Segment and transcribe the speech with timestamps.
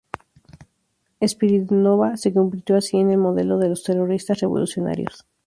[1.21, 5.27] Spiridónova se convirtió así en el modelo de los terroristas revolucionarios.